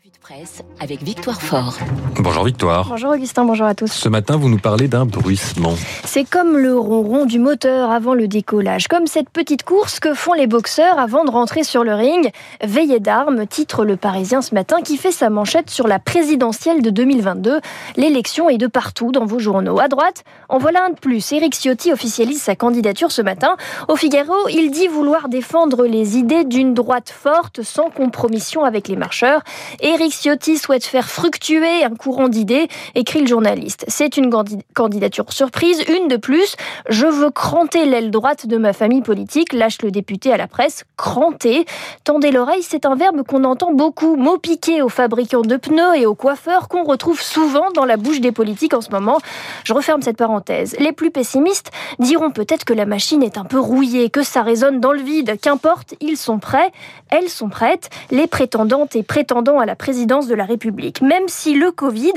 Revue 0.00 0.12
de 0.14 0.18
presse 0.22 0.62
avec 0.78 1.02
Victoire 1.02 1.42
Fort. 1.42 1.76
Bonjour 2.16 2.44
Victoire. 2.44 2.88
Bonjour 2.88 3.10
Augustin, 3.10 3.44
bonjour 3.44 3.66
à 3.66 3.74
tous. 3.74 3.92
Ce 3.92 4.08
matin, 4.08 4.36
vous 4.36 4.48
nous 4.48 4.58
parlez 4.58 4.88
d'un 4.88 5.04
bruissement. 5.04 5.74
C'est 6.04 6.24
comme 6.24 6.56
le 6.56 6.78
ronron 6.78 7.26
du 7.26 7.38
moteur 7.38 7.90
avant 7.90 8.14
le 8.14 8.26
décollage, 8.26 8.88
comme 8.88 9.06
cette 9.06 9.28
petite 9.28 9.62
course 9.62 10.00
que 10.00 10.14
font 10.14 10.32
les 10.32 10.46
boxeurs 10.46 10.98
avant 10.98 11.24
de 11.24 11.30
rentrer 11.30 11.64
sur 11.64 11.84
le 11.84 11.92
ring. 11.92 12.30
Veillée 12.62 13.00
d'armes, 13.00 13.46
titre 13.46 13.84
le 13.84 13.96
Parisien 13.96 14.40
ce 14.40 14.54
matin, 14.54 14.80
qui 14.80 14.96
fait 14.96 15.12
sa 15.12 15.28
manchette 15.28 15.68
sur 15.68 15.86
la 15.86 15.98
présidentielle 15.98 16.80
de 16.80 16.90
2022. 16.90 17.60
L'élection 17.96 18.48
est 18.48 18.58
de 18.58 18.68
partout 18.68 19.12
dans 19.12 19.26
vos 19.26 19.38
journaux. 19.38 19.80
À 19.80 19.88
droite, 19.88 20.24
en 20.48 20.58
voilà 20.58 20.84
un 20.86 20.90
de 20.90 20.98
plus. 20.98 21.32
Éric 21.32 21.54
Ciotti 21.54 21.92
officialise 21.92 22.40
sa 22.40 22.56
candidature 22.56 23.12
ce 23.12 23.20
matin. 23.22 23.56
Au 23.88 23.96
Figaro, 23.96 24.48
il 24.48 24.70
dit 24.70 24.88
vouloir 24.88 25.28
défendre 25.28 25.84
les 25.84 26.16
idées 26.16 26.44
d'une 26.44 26.72
droite 26.72 27.10
forte 27.10 27.62
sans 27.62 27.90
compromission 27.90 28.64
avec 28.64 28.88
les 28.88 28.96
marcheurs. 28.96 29.42
Éric 29.90 30.12
Ciotti 30.12 30.56
souhaite 30.56 30.84
faire 30.84 31.08
fructuer 31.08 31.82
un 31.82 31.96
courant 31.96 32.28
d'idées, 32.28 32.68
écrit 32.94 33.22
le 33.22 33.26
journaliste. 33.26 33.84
C'est 33.88 34.16
une 34.16 34.30
candidature 34.72 35.32
surprise, 35.32 35.82
une 35.88 36.06
de 36.06 36.16
plus. 36.16 36.54
Je 36.88 37.06
veux 37.08 37.30
cranter 37.30 37.86
l'aile 37.86 38.12
droite 38.12 38.46
de 38.46 38.56
ma 38.56 38.72
famille 38.72 39.02
politique, 39.02 39.52
lâche 39.52 39.82
le 39.82 39.90
député 39.90 40.32
à 40.32 40.36
la 40.36 40.46
presse. 40.46 40.84
Cranter. 40.96 41.64
Tendez 42.04 42.30
l'oreille, 42.30 42.62
c'est 42.62 42.86
un 42.86 42.94
verbe 42.94 43.24
qu'on 43.26 43.42
entend 43.42 43.72
beaucoup. 43.72 44.14
Mot 44.14 44.38
piqué 44.38 44.80
aux 44.80 44.88
fabricants 44.88 45.40
de 45.40 45.56
pneus 45.56 45.96
et 45.96 46.06
aux 46.06 46.14
coiffeurs 46.14 46.68
qu'on 46.68 46.84
retrouve 46.84 47.20
souvent 47.20 47.72
dans 47.74 47.84
la 47.84 47.96
bouche 47.96 48.20
des 48.20 48.30
politiques 48.30 48.74
en 48.74 48.82
ce 48.82 48.90
moment. 48.90 49.18
Je 49.64 49.72
referme 49.72 50.02
cette 50.02 50.18
parenthèse. 50.18 50.76
Les 50.78 50.92
plus 50.92 51.10
pessimistes 51.10 51.72
diront 51.98 52.30
peut-être 52.30 52.64
que 52.64 52.74
la 52.74 52.86
machine 52.86 53.24
est 53.24 53.38
un 53.38 53.44
peu 53.44 53.58
rouillée, 53.58 54.08
que 54.08 54.22
ça 54.22 54.42
résonne 54.42 54.78
dans 54.78 54.92
le 54.92 55.02
vide. 55.02 55.36
Qu'importe, 55.42 55.94
ils 56.00 56.16
sont 56.16 56.38
prêts, 56.38 56.70
elles 57.08 57.28
sont 57.28 57.48
prêtes. 57.48 57.90
Les 58.12 58.28
prétendantes 58.28 58.94
et 58.94 59.02
prétendants 59.02 59.58
à 59.58 59.66
la 59.66 59.79
présidence 59.80 60.26
de 60.26 60.34
la 60.34 60.44
République, 60.44 61.00
même 61.00 61.24
si 61.26 61.54
le 61.54 61.72
Covid 61.72 62.12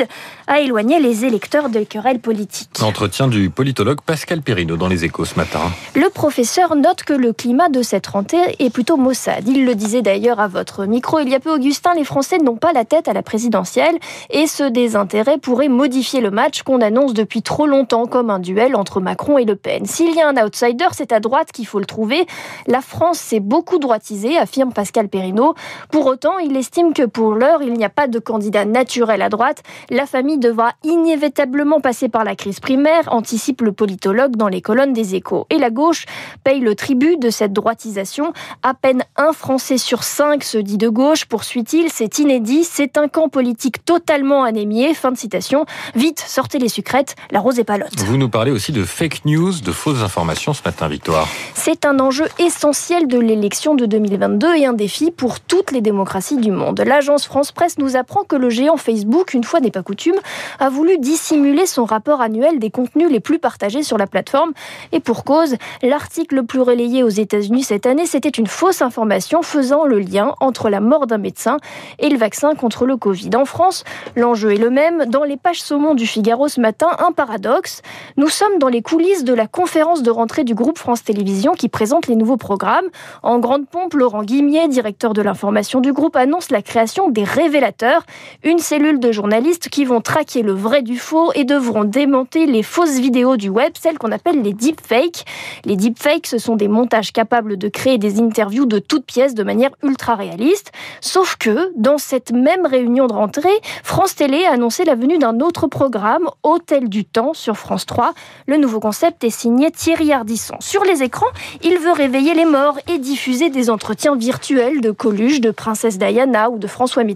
a 0.48 0.60
éloigné 0.60 1.00
les 1.00 1.24
électeurs 1.24 1.70
de 1.70 1.80
querelles 1.80 2.20
politiques. 2.20 2.78
Entretien 2.84 3.30
du 3.30 3.50
politologue 3.50 4.02
Pascal 4.06 4.42
Perrino 4.42 4.76
dans 4.76 4.90
les 4.90 5.06
échos 5.06 5.24
ce 5.24 5.36
matin. 5.36 5.62
Le 5.96 6.10
professeur 6.10 6.76
note 6.76 7.04
que 7.04 7.14
le 7.14 7.32
climat 7.32 7.70
de 7.70 7.82
cette 7.82 8.08
rentrée 8.08 8.58
est 8.60 8.70
plutôt 8.70 8.98
maussade. 8.98 9.48
Il 9.48 9.66
le 9.66 9.76
disait 9.76 10.02
d'ailleurs 10.02 10.42
à 10.42 10.50
votre 10.50 10.86
micro 10.86 11.20
il 11.20 11.30
y 11.30 11.36
a 11.36 11.40
peu, 11.40 11.54
Augustin, 11.54 11.94
les 11.96 12.04
Français 12.04 12.38
n'ont 12.38 12.58
pas 12.58 12.74
la 12.74 12.84
tête 12.84 13.08
à 13.08 13.14
la 13.14 13.24
présidentielle 13.24 13.98
et 14.30 14.46
ce 14.46 14.64
désintérêt 14.64 15.38
pourrait 15.38 15.70
modifier 15.70 16.20
le 16.20 16.32
match 16.32 16.64
qu'on 16.64 16.82
annonce 16.82 17.14
depuis 17.14 17.44
trop 17.44 17.66
longtemps 17.66 18.08
comme 18.08 18.30
un 18.30 18.40
duel 18.40 18.76
entre 18.76 19.00
Macron 19.00 19.38
et 19.38 19.46
Le 19.46 19.56
Pen. 19.56 19.86
S'il 19.86 20.14
y 20.14 20.22
a 20.22 20.28
un 20.28 20.36
outsider, 20.36 20.88
c'est 20.92 21.14
à 21.14 21.22
droite 21.22 21.54
qu'il 21.54 21.66
faut 21.66 21.80
le 21.80 21.86
trouver. 21.86 22.26
La 22.68 22.82
France 22.82 23.20
s'est 23.20 23.40
beaucoup 23.40 23.80
droitisée, 23.80 24.38
affirme 24.38 24.74
Pascal 24.74 25.08
Perrino. 25.08 25.56
Pour 25.92 26.08
autant, 26.08 26.40
il 26.40 26.58
estime 26.58 26.94
que 26.94 27.06
pour 27.06 27.36
l'heure, 27.36 27.53
il 27.62 27.74
n'y 27.74 27.86
a 27.86 27.90
pas 27.90 28.08
de 28.08 28.20
candidat 28.20 28.66
naturel 28.66 29.22
à 29.22 29.30
droite. 29.30 29.64
La 29.90 30.06
famille 30.06 30.38
devra 30.38 30.72
inévitablement 30.84 31.80
passer 31.80 32.10
par 32.10 32.24
la 32.24 32.36
crise 32.36 32.60
primaire, 32.60 33.04
anticipe 33.12 33.62
le 33.62 33.72
politologue 33.72 34.36
dans 34.36 34.48
les 34.48 34.62
colonnes 34.62 34.94
des 34.94 35.16
échos. 35.16 35.46
Et 35.50 35.58
la 35.58 35.70
gauche 35.70 36.06
paye 36.44 36.60
le 36.60 36.76
tribut 36.76 37.18
de 37.18 37.30
cette 37.30 37.54
droitisation. 37.54 38.34
À 38.64 38.74
peine 38.74 39.04
un 39.18 39.34
Français 39.34 39.78
sur 39.78 40.04
cinq 40.04 40.44
se 40.44 40.58
dit 40.58 40.78
de 40.78 40.90
gauche, 40.90 41.26
poursuit-il. 41.26 41.90
C'est 41.92 42.20
inédit. 42.20 42.64
C'est 42.64 42.98
un 42.98 43.08
camp 43.08 43.30
politique 43.30 43.84
totalement 43.86 44.44
anémié. 44.44 44.94
Fin 44.94 45.12
de 45.12 45.18
citation. 45.18 45.66
Vite, 45.96 46.24
sortez 46.26 46.60
les 46.60 46.70
sucrètes. 46.70 47.16
La 47.32 47.40
rose 47.40 47.60
est 47.60 47.64
palote. 47.64 47.94
Vous 48.00 48.18
nous 48.18 48.30
parlez 48.30 48.52
aussi 48.52 48.72
de 48.72 48.84
fake 48.84 49.26
news, 49.26 49.52
de 49.60 49.72
fausses 49.72 50.02
informations 50.02 50.54
ce 50.54 50.62
matin, 50.64 50.88
Victoire. 50.88 51.28
C'est 51.54 51.86
un 51.86 52.00
enjeu 52.00 52.26
essentiel 52.40 53.08
de 53.08 53.20
l'élection 53.20 53.76
de 53.76 53.86
2022 53.86 54.56
et 54.56 54.66
un 54.66 54.74
défi 54.74 55.12
pour 55.12 55.40
toutes 55.40 55.72
les 55.72 55.82
démocraties 55.82 56.38
du 56.38 56.52
monde. 56.52 56.82
L'agence 56.86 57.26
France 57.26 57.43
Presse 57.52 57.78
nous 57.78 57.96
apprend 57.96 58.24
que 58.24 58.36
le 58.36 58.50
géant 58.50 58.78
Facebook, 58.78 59.34
une 59.34 59.44
fois 59.44 59.60
n'est 59.60 59.72
pas 59.72 59.84
coutume, 59.84 60.16
a 60.60 60.70
voulu 60.70 60.98
dissimuler 60.98 61.66
son 61.66 61.86
rapport 61.86 62.22
annuel 62.22 62.60
des 62.60 62.70
contenus 62.70 63.10
les 63.10 63.20
plus 63.20 63.40
partagés 63.40 63.84
sur 63.84 63.98
la 63.98 64.08
plateforme. 64.08 64.54
Et 64.92 65.00
pour 65.00 65.24
cause, 65.24 65.56
l'article 65.82 66.36
le 66.36 66.44
plus 66.44 66.62
relayé 66.62 67.04
aux 67.04 67.10
États-Unis 67.10 67.64
cette 67.64 67.86
année, 67.86 68.06
c'était 68.06 68.30
une 68.30 68.48
fausse 68.48 68.82
information 68.82 69.42
faisant 69.42 69.86
le 69.86 70.00
lien 70.00 70.36
entre 70.40 70.70
la 70.70 70.80
mort 70.80 71.08
d'un 71.08 71.18
médecin 71.18 71.58
et 72.00 72.10
le 72.10 72.18
vaccin 72.18 72.56
contre 72.56 72.86
le 72.86 72.98
Covid. 72.98 73.32
En 73.36 73.46
France, 73.46 73.84
l'enjeu 74.16 74.54
est 74.54 74.58
le 74.58 74.70
même. 74.70 75.06
Dans 75.08 75.24
les 75.24 75.38
pages 75.38 75.62
saumon 75.62 75.96
du 75.96 76.08
Figaro 76.08 76.48
ce 76.48 76.62
matin, 76.62 76.88
un 77.00 77.12
paradoxe. 77.12 77.82
Nous 78.18 78.30
sommes 78.30 78.60
dans 78.60 78.68
les 78.68 78.82
coulisses 78.82 79.24
de 79.24 79.34
la 79.34 79.48
conférence 79.48 80.04
de 80.04 80.12
rentrée 80.12 80.44
du 80.44 80.56
groupe 80.56 80.78
France 80.78 81.04
Télévisions 81.04 81.54
qui 81.54 81.70
présente 81.70 82.08
les 82.08 82.16
nouveaux 82.16 82.38
programmes. 82.38 82.86
En 83.22 83.40
grande 83.40 83.68
pompe, 83.68 83.94
Laurent 83.94 84.24
Guimier, 84.24 84.68
directeur 84.68 85.14
de 85.14 85.22
l'information 85.22 85.82
du 85.82 85.94
groupe, 85.94 86.16
annonce 86.16 86.52
la 86.52 86.62
création 86.62 87.10
des 87.10 87.23
révélateurs, 87.24 88.04
une 88.44 88.60
cellule 88.60 89.00
de 89.00 89.12
journalistes 89.12 89.70
qui 89.70 89.86
vont 89.86 90.02
traquer 90.02 90.42
le 90.42 90.54
vrai 90.54 90.82
du 90.82 90.98
faux 90.98 91.32
et 91.34 91.44
devront 91.44 91.84
démonter 91.84 92.46
les 92.46 92.64
fausses 92.64 93.00
vidéos 93.00 93.38
du 93.38 93.50
web, 93.50 93.74
celles 93.80 93.98
qu'on 93.98 94.12
appelle 94.12 94.42
les 94.42 94.54
deepfakes. 94.54 95.26
Les 95.66 95.76
deepfakes, 95.76 96.28
ce 96.28 96.38
sont 96.38 96.56
des 96.56 96.68
montages 96.68 97.12
capables 97.12 97.58
de 97.58 97.68
créer 97.68 97.98
des 97.98 98.20
interviews 98.20 98.66
de 98.66 98.80
toutes 98.80 99.06
pièces 99.06 99.36
de 99.36 99.44
manière 99.44 99.72
ultra 99.84 100.16
réaliste. 100.16 100.72
Sauf 101.02 101.36
que, 101.38 101.72
dans 101.76 101.98
cette 101.98 102.32
même 102.32 102.66
réunion 102.66 103.08
de 103.08 103.14
rentrée, 103.14 103.50
France 103.84 104.16
Télé 104.16 104.46
a 104.46 104.54
annoncé 104.54 104.86
la 104.86 104.96
venue 104.96 105.18
d'un 105.18 105.40
autre 105.40 105.68
programme, 105.68 106.30
Hôtel 106.44 106.90
du 106.90 107.06
Temps, 107.06 107.34
sur 107.34 107.58
France 107.58 107.86
3. 107.86 108.14
Le 108.48 108.58
nouveau 108.58 108.80
concept 108.80 109.24
est 109.24 109.30
signé 109.30 109.72
Thierry 109.72 110.12
Ardisson. 110.12 110.56
Sur 110.60 110.84
les 110.84 111.04
écrans, 111.04 111.28
il 111.62 111.78
veut 111.78 111.92
réveiller 111.92 112.34
les 112.34 112.46
morts 112.46 112.78
et 112.88 112.98
diffuser 112.98 113.50
des 113.50 113.70
entretiens 113.70 114.16
virtuels 114.16 114.82
de 114.82 114.92
Coluche, 114.92 115.42
de 115.42 115.52
Princesse 115.52 115.98
Diana 115.98 116.50
ou 116.50 116.58
de 116.58 116.68
François 116.68 117.04
Mitterrand. 117.04 117.13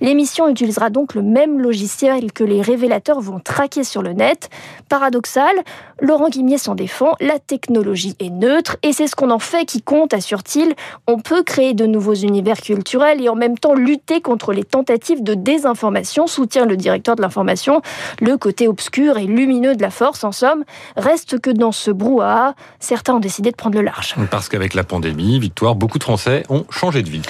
L'émission 0.00 0.48
utilisera 0.48 0.90
donc 0.90 1.14
le 1.14 1.22
même 1.22 1.60
logiciel 1.60 2.32
que 2.32 2.44
les 2.44 2.62
révélateurs 2.62 3.20
vont 3.20 3.40
traquer 3.40 3.84
sur 3.84 4.02
le 4.02 4.12
net. 4.12 4.50
Paradoxal, 4.88 5.54
Laurent 6.00 6.28
Guimier 6.28 6.58
s'en 6.58 6.74
défend, 6.74 7.14
la 7.20 7.38
technologie 7.38 8.16
est 8.18 8.30
neutre 8.30 8.76
et 8.82 8.92
c'est 8.92 9.06
ce 9.06 9.14
qu'on 9.14 9.30
en 9.30 9.38
fait 9.38 9.64
qui 9.64 9.82
compte, 9.82 10.14
assure-t-il. 10.14 10.74
On 11.06 11.18
peut 11.18 11.42
créer 11.42 11.74
de 11.74 11.86
nouveaux 11.86 12.14
univers 12.14 12.60
culturels 12.60 13.22
et 13.22 13.28
en 13.28 13.34
même 13.34 13.58
temps 13.58 13.74
lutter 13.74 14.20
contre 14.20 14.52
les 14.52 14.64
tentatives 14.64 15.22
de 15.22 15.34
désinformation, 15.34 16.26
soutient 16.26 16.66
le 16.66 16.76
directeur 16.76 17.16
de 17.16 17.22
l'information. 17.22 17.82
Le 18.20 18.36
côté 18.36 18.68
obscur 18.68 19.18
et 19.18 19.26
lumineux 19.26 19.74
de 19.76 19.82
la 19.82 19.90
force, 19.90 20.24
en 20.24 20.32
somme, 20.32 20.64
reste 20.96 21.40
que 21.40 21.50
dans 21.50 21.72
ce 21.72 21.90
brouhaha, 21.90 22.54
certains 22.78 23.14
ont 23.14 23.20
décidé 23.20 23.50
de 23.50 23.56
prendre 23.56 23.76
le 23.76 23.82
large. 23.82 24.14
Parce 24.30 24.48
qu'avec 24.48 24.74
la 24.74 24.84
pandémie, 24.84 25.38
Victoire, 25.38 25.74
beaucoup 25.74 25.98
de 25.98 26.04
Français 26.04 26.44
ont 26.48 26.64
changé 26.70 27.02
de 27.02 27.10
vie. 27.10 27.22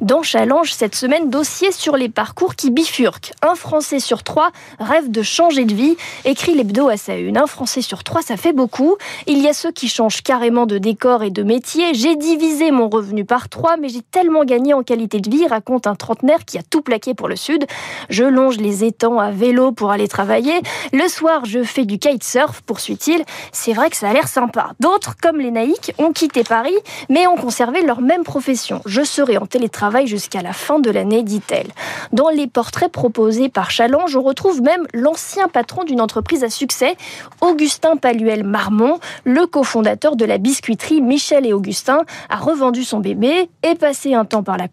Dans 0.00 0.22
Challenge, 0.22 0.72
cette 0.72 0.94
semaine, 0.94 1.28
dossier 1.28 1.72
sur 1.72 1.96
les 1.96 2.08
parcours 2.08 2.54
qui 2.54 2.70
bifurquent. 2.70 3.32
Un 3.42 3.56
Français 3.56 3.98
sur 3.98 4.22
trois 4.22 4.50
rêve 4.78 5.10
de 5.10 5.22
changer 5.22 5.64
de 5.64 5.74
vie, 5.74 5.96
écrit 6.24 6.54
l'hebdo 6.54 6.88
à 6.88 6.96
sa 6.96 7.16
une. 7.16 7.36
Un 7.36 7.48
Français 7.48 7.82
sur 7.82 8.04
trois, 8.04 8.22
ça 8.22 8.36
fait 8.36 8.52
beaucoup. 8.52 8.96
Il 9.26 9.38
y 9.38 9.48
a 9.48 9.52
ceux 9.52 9.72
qui 9.72 9.88
changent 9.88 10.22
carrément 10.22 10.66
de 10.66 10.78
décor 10.78 11.24
et 11.24 11.30
de 11.30 11.42
métier. 11.42 11.94
J'ai 11.94 12.14
divisé 12.14 12.70
mon 12.70 12.88
revenu 12.88 13.24
par 13.24 13.48
trois, 13.48 13.76
mais 13.76 13.88
j'ai 13.88 14.02
tellement 14.02 14.44
gagné 14.44 14.72
en 14.72 14.84
qualité 14.84 15.18
de 15.18 15.28
vie, 15.28 15.48
raconte 15.48 15.88
un 15.88 15.96
trentenaire 15.96 16.44
qui 16.44 16.58
a 16.58 16.62
tout 16.62 16.82
plaqué 16.82 17.14
pour 17.14 17.26
le 17.26 17.34
Sud. 17.34 17.66
Je 18.08 18.22
longe 18.22 18.58
les 18.58 18.84
étangs 18.84 19.18
à 19.18 19.32
vélo 19.32 19.72
pour 19.72 19.90
aller 19.90 20.06
travailler. 20.06 20.60
Le 20.92 21.08
soir, 21.08 21.44
je 21.44 21.64
fais 21.64 21.84
du 21.84 21.98
kitesurf, 21.98 22.60
poursuit-il. 22.62 23.24
C'est 23.50 23.72
vrai 23.72 23.90
que 23.90 23.96
ça 23.96 24.10
a 24.10 24.12
l'air 24.12 24.28
sympa. 24.28 24.74
D'autres, 24.78 25.16
comme 25.20 25.38
les 25.38 25.50
naïcs, 25.50 25.92
ont 25.98 26.12
quitté 26.12 26.44
Paris, 26.44 26.78
mais 27.08 27.26
ont 27.26 27.36
conservé 27.36 27.82
leur 27.82 28.00
même 28.00 28.22
profession. 28.22 28.80
Je 28.86 29.02
serai 29.02 29.38
en 29.38 29.46
télétravail 29.46 29.87
jusqu'à 30.06 30.42
la 30.42 30.52
fin 30.52 30.78
de 30.78 30.90
l'année, 30.90 31.22
dit-elle. 31.22 31.68
Dans 32.12 32.28
les 32.28 32.46
portraits 32.46 32.90
proposés 32.90 33.48
par 33.48 33.70
Challenge, 33.70 34.16
on 34.16 34.22
retrouve 34.22 34.62
même 34.62 34.86
l'ancien 34.94 35.48
patron 35.48 35.84
d'une 35.84 36.00
entreprise 36.00 36.44
à 36.44 36.50
succès, 36.50 36.96
Augustin 37.40 37.96
Paluel 37.96 38.44
Marmont, 38.44 38.98
le 39.24 39.46
cofondateur 39.46 40.16
de 40.16 40.24
la 40.24 40.38
biscuiterie 40.38 41.00
Michel 41.00 41.46
et 41.46 41.52
Augustin, 41.52 42.04
a 42.28 42.36
revendu 42.36 42.84
son 42.84 43.00
bébé, 43.00 43.48
est 43.62 43.74
passé 43.74 44.14
un 44.14 44.24
temps 44.24 44.42
par 44.42 44.56
la, 44.56 44.66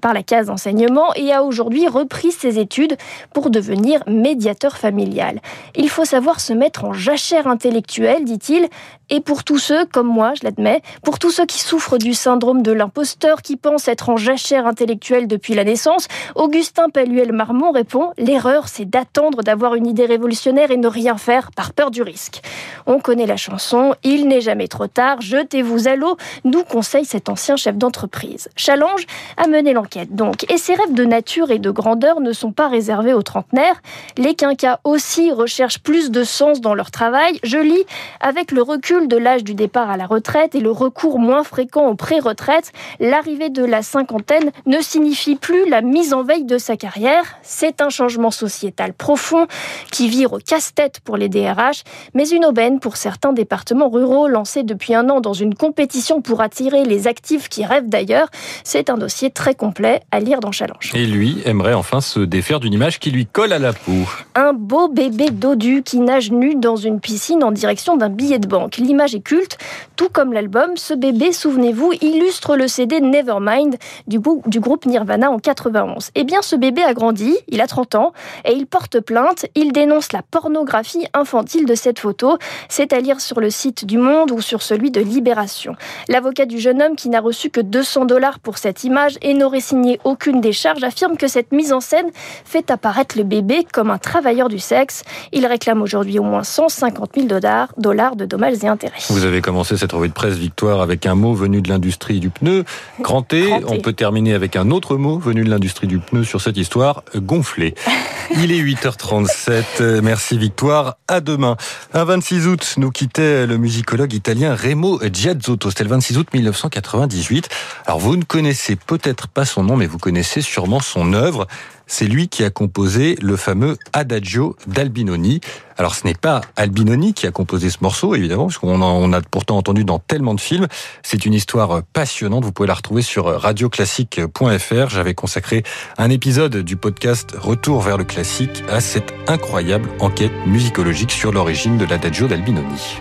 par 0.00 0.14
la 0.14 0.22
case 0.22 0.50
enseignement 0.50 1.14
et 1.14 1.32
a 1.32 1.42
aujourd'hui 1.42 1.88
repris 1.88 2.32
ses 2.32 2.58
études 2.58 2.96
pour 3.32 3.50
devenir 3.50 4.02
médiateur 4.06 4.76
familial. 4.76 5.40
Il 5.74 5.88
faut 5.88 6.04
savoir 6.04 6.40
se 6.40 6.52
mettre 6.52 6.84
en 6.84 6.92
jachère 6.92 7.46
intellectuelle, 7.46 8.24
dit-il, 8.24 8.68
et 9.10 9.20
pour 9.20 9.44
tous 9.44 9.58
ceux, 9.58 9.84
comme 9.84 10.08
moi, 10.08 10.32
je 10.34 10.44
l'admets, 10.44 10.82
pour 11.02 11.18
tous 11.18 11.30
ceux 11.30 11.46
qui 11.46 11.60
souffrent 11.60 11.98
du 11.98 12.14
syndrome 12.14 12.62
de 12.62 12.72
l'imposteur, 12.72 13.42
qui 13.42 13.56
pensent 13.56 13.88
être 13.88 14.08
en 14.08 14.16
jachère 14.16 14.55
intellectuelle 14.64 15.26
depuis 15.26 15.54
la 15.54 15.64
naissance, 15.64 16.08
Augustin 16.34 16.88
Paluel-Marmont 16.88 17.72
répond 17.72 18.12
L'erreur, 18.16 18.68
c'est 18.68 18.84
d'attendre 18.86 19.42
d'avoir 19.42 19.74
une 19.74 19.86
idée 19.86 20.06
révolutionnaire 20.06 20.70
et 20.70 20.76
ne 20.76 20.88
rien 20.88 21.18
faire 21.18 21.50
par 21.50 21.72
peur 21.72 21.90
du 21.90 22.02
risque. 22.02 22.40
On 22.86 23.00
connaît 23.00 23.26
la 23.26 23.36
chanson, 23.36 23.94
il 24.04 24.28
n'est 24.28 24.40
jamais 24.40 24.68
trop 24.68 24.86
tard, 24.86 25.20
jetez-vous 25.20 25.88
à 25.88 25.96
l'eau, 25.96 26.16
nous 26.44 26.62
conseille 26.62 27.04
cet 27.04 27.28
ancien 27.28 27.56
chef 27.56 27.76
d'entreprise. 27.76 28.48
Challenge 28.56 29.04
a 29.36 29.48
mené 29.48 29.72
l'enquête 29.72 30.14
donc, 30.14 30.50
et 30.50 30.58
ses 30.58 30.74
rêves 30.74 30.94
de 30.94 31.04
nature 31.04 31.50
et 31.50 31.58
de 31.58 31.70
grandeur 31.70 32.20
ne 32.20 32.32
sont 32.32 32.52
pas 32.52 32.68
réservés 32.68 33.12
aux 33.12 33.22
trentenaires. 33.22 33.82
Les 34.16 34.34
quinquas 34.34 34.78
aussi 34.84 35.32
recherchent 35.32 35.80
plus 35.80 36.10
de 36.10 36.22
sens 36.22 36.60
dans 36.60 36.74
leur 36.74 36.90
travail. 36.90 37.40
Je 37.42 37.58
lis, 37.58 37.84
avec 38.20 38.52
le 38.52 38.62
recul 38.62 39.08
de 39.08 39.16
l'âge 39.16 39.44
du 39.44 39.54
départ 39.54 39.90
à 39.90 39.96
la 39.96 40.06
retraite 40.06 40.54
et 40.54 40.60
le 40.60 40.70
recours 40.70 41.18
moins 41.18 41.42
fréquent 41.42 41.88
aux 41.88 41.94
pré-retraite, 41.94 42.72
l'arrivée 43.00 43.50
de 43.50 43.64
la 43.64 43.82
cinquantaine 43.82 44.45
ne 44.66 44.80
signifie 44.80 45.36
plus 45.36 45.68
la 45.68 45.82
mise 45.82 46.12
en 46.12 46.22
veille 46.22 46.44
de 46.44 46.58
sa 46.58 46.76
carrière. 46.76 47.24
C'est 47.42 47.80
un 47.80 47.88
changement 47.88 48.30
sociétal 48.30 48.92
profond 48.92 49.46
qui 49.90 50.08
vire 50.08 50.32
au 50.32 50.38
casse-tête 50.38 51.00
pour 51.00 51.16
les 51.16 51.28
DRH, 51.28 51.84
mais 52.14 52.28
une 52.28 52.44
aubaine 52.44 52.80
pour 52.80 52.96
certains 52.96 53.32
départements 53.32 53.88
ruraux 53.88 54.28
lancés 54.28 54.62
depuis 54.62 54.94
un 54.94 55.08
an 55.10 55.20
dans 55.20 55.32
une 55.32 55.54
compétition 55.54 56.20
pour 56.20 56.40
attirer 56.40 56.84
les 56.84 57.06
actifs 57.06 57.48
qui 57.48 57.64
rêvent 57.64 57.88
d'ailleurs. 57.88 58.28
C'est 58.64 58.90
un 58.90 58.96
dossier 58.96 59.30
très 59.30 59.54
complet 59.54 60.00
à 60.10 60.20
lire 60.20 60.40
dans 60.40 60.52
Challenge. 60.52 60.92
Et 60.94 61.06
lui 61.06 61.38
aimerait 61.44 61.74
enfin 61.74 62.00
se 62.00 62.20
défaire 62.20 62.60
d'une 62.60 62.72
image 62.72 62.98
qui 62.98 63.10
lui 63.10 63.26
colle 63.26 63.52
à 63.52 63.58
la 63.58 63.72
peau. 63.72 63.92
Un 64.34 64.52
beau 64.52 64.88
bébé 64.88 65.30
dodu 65.30 65.82
qui 65.82 65.98
nage 65.98 66.30
nu 66.30 66.54
dans 66.54 66.76
une 66.76 67.00
piscine 67.00 67.42
en 67.44 67.52
direction 67.52 67.96
d'un 67.96 68.08
billet 68.08 68.38
de 68.38 68.46
banque. 68.46 68.76
L'image 68.76 69.14
est 69.14 69.20
culte, 69.20 69.58
tout 69.96 70.08
comme 70.08 70.32
l'album. 70.32 70.76
Ce 70.76 70.94
bébé, 70.94 71.32
souvenez-vous, 71.32 71.92
illustre 72.00 72.56
le 72.56 72.68
CD 72.68 73.00
Nevermind 73.00 73.76
du, 74.06 74.18
du 74.46 74.60
groupe 74.60 74.86
Nirvana 74.86 75.30
en 75.30 75.38
91. 75.38 76.10
Eh 76.14 76.24
bien, 76.24 76.42
ce 76.42 76.56
bébé 76.56 76.82
a 76.82 76.94
grandi, 76.94 77.36
il 77.48 77.60
a 77.60 77.66
30 77.66 77.94
ans, 77.94 78.12
et 78.44 78.52
il 78.52 78.66
porte 78.66 79.00
plainte. 79.00 79.46
Il 79.54 79.72
dénonce 79.72 80.12
la 80.12 80.22
pornographie 80.22 81.06
infantile 81.14 81.66
de 81.66 81.74
cette 81.74 81.98
photo. 81.98 82.38
C'est 82.68 82.92
à 82.92 83.00
lire 83.00 83.20
sur 83.20 83.40
le 83.40 83.50
site 83.50 83.84
du 83.84 83.98
Monde 83.98 84.30
ou 84.30 84.40
sur 84.40 84.62
celui 84.62 84.90
de 84.90 85.00
Libération. 85.00 85.74
L'avocat 86.08 86.46
du 86.46 86.58
jeune 86.58 86.82
homme 86.82 86.96
qui 86.96 87.08
n'a 87.08 87.20
reçu 87.20 87.50
que 87.50 87.60
200 87.60 88.04
dollars 88.04 88.38
pour 88.38 88.58
cette 88.58 88.84
image 88.84 89.18
et 89.22 89.34
n'aurait 89.34 89.60
signé 89.60 90.00
aucune 90.04 90.40
des 90.40 90.52
charges 90.52 90.84
affirme 90.84 91.16
que 91.16 91.28
cette 91.28 91.52
mise 91.52 91.72
en 91.72 91.80
scène 91.80 92.06
fait 92.44 92.70
apparaître 92.70 93.16
le 93.16 93.24
bébé 93.24 93.66
comme 93.72 93.90
un 93.90 93.98
travailleur 93.98 94.48
du 94.48 94.58
sexe. 94.58 95.02
Il 95.32 95.46
réclame 95.46 95.82
aujourd'hui 95.82 96.18
au 96.18 96.22
moins 96.22 96.42
150 96.42 97.10
000 97.14 97.26
dollars, 97.26 97.72
dollars 97.76 98.16
de 98.16 98.24
dommages 98.24 98.62
et 98.62 98.68
intérêts. 98.68 98.98
Vous 99.10 99.24
avez 99.24 99.40
commencé 99.40 99.76
cette 99.76 99.92
revue 99.92 100.08
de 100.08 100.12
presse, 100.12 100.36
Victoire, 100.36 100.80
avec 100.80 101.06
un 101.06 101.14
mot 101.14 101.34
venu 101.34 101.62
de 101.62 101.68
l'industrie 101.68 102.20
du 102.20 102.30
pneu, 102.30 102.64
cranté. 103.02 103.52
On 103.68 103.80
peut 103.80 103.92
terminer 104.26 104.34
avec 104.34 104.56
un 104.56 104.70
autre 104.70 104.96
mot 104.96 105.18
venu 105.18 105.44
de 105.44 105.50
l'industrie 105.50 105.86
du 105.86 105.98
pneu 105.98 106.24
sur 106.24 106.40
cette 106.40 106.56
histoire, 106.56 107.04
gonflé. 107.14 107.74
Il 108.36 108.50
est 108.50 108.60
8h37. 108.60 110.00
Merci 110.00 110.36
Victoire. 110.36 110.96
À 111.06 111.20
demain. 111.20 111.56
Un 111.94 112.04
26 112.04 112.46
août, 112.48 112.74
nous 112.78 112.90
quittait 112.90 113.46
le 113.46 113.56
musicologue 113.56 114.12
italien 114.12 114.56
Remo 114.56 115.00
Giazzotto. 115.12 115.70
C'était 115.70 115.84
le 115.84 115.90
26 115.90 116.18
août 116.18 116.28
1998. 116.32 117.48
Alors 117.86 118.00
vous 118.00 118.16
ne 118.16 118.24
connaissez 118.24 118.74
peut-être 118.74 119.28
pas 119.28 119.44
son 119.44 119.62
nom, 119.62 119.76
mais 119.76 119.86
vous 119.86 119.98
connaissez 119.98 120.40
sûrement 120.40 120.80
son 120.80 121.12
œuvre. 121.12 121.46
C'est 121.86 122.06
lui 122.06 122.28
qui 122.28 122.42
a 122.42 122.50
composé 122.50 123.16
le 123.22 123.36
fameux 123.36 123.76
Adagio 123.92 124.56
d'Albinoni. 124.66 125.40
Alors 125.78 125.94
ce 125.94 126.06
n'est 126.06 126.14
pas 126.14 126.40
Albinoni 126.56 127.14
qui 127.14 127.26
a 127.26 127.30
composé 127.30 127.70
ce 127.70 127.78
morceau, 127.80 128.14
évidemment, 128.14 128.46
parce 128.46 128.58
qu'on 128.58 128.80
en 128.80 129.12
a 129.12 129.20
pourtant 129.20 129.56
entendu 129.56 129.84
dans 129.84 129.98
tellement 129.98 130.34
de 130.34 130.40
films. 130.40 130.66
C'est 131.02 131.26
une 131.26 131.34
histoire 131.34 131.82
passionnante, 131.92 132.44
vous 132.44 132.52
pouvez 132.52 132.68
la 132.68 132.74
retrouver 132.74 133.02
sur 133.02 133.26
radioclassique.fr. 133.26 134.88
J'avais 134.88 135.14
consacré 135.14 135.62
un 135.98 136.10
épisode 136.10 136.56
du 136.56 136.76
podcast 136.76 137.34
Retour 137.36 137.82
vers 137.82 137.98
le 137.98 138.04
classique 138.04 138.62
à 138.68 138.80
cette 138.80 139.12
incroyable 139.26 139.88
enquête 140.00 140.32
musicologique 140.46 141.12
sur 141.12 141.32
l'origine 141.32 141.78
de 141.78 141.84
l'Adagio 141.84 142.26
d'Albinoni. 142.26 143.00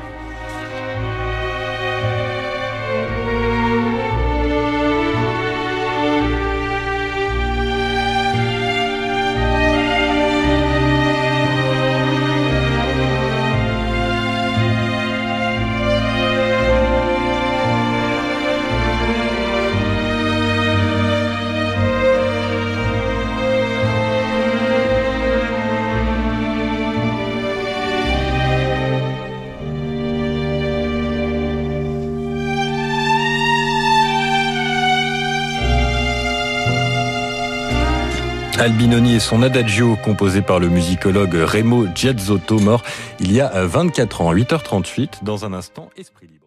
Albinoni 38.58 39.16
et 39.16 39.20
son 39.20 39.42
adagio 39.42 39.98
composé 39.98 40.42
par 40.42 40.60
le 40.60 40.70
musicologue 40.70 41.36
Remo 41.36 41.88
Giazzotto 41.94 42.60
mort 42.60 42.84
il 43.20 43.34
y 43.34 43.42
a 43.42 43.66
24 43.66 44.22
ans, 44.22 44.34
8h38 44.34 45.24
dans 45.24 45.46
un 45.46 45.54
instant 45.54 45.90
Esprit 45.98 46.28
libre. 46.28 46.45